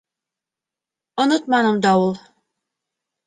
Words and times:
Онотманым 1.21 1.77
да 1.83 1.91
ул... 2.03 2.13